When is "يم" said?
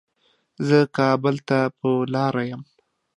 2.49-2.61